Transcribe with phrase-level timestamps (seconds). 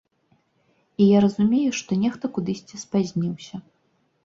[1.03, 3.65] І я разумею, што нехта кудысьці спазніўся.